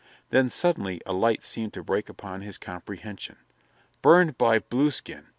[0.31, 3.35] Then suddenly a light seemed to break upon his comprehension.
[4.01, 5.27] "Burned by Blueskin!"